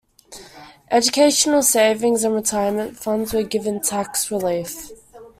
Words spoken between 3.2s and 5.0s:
were given tax relief.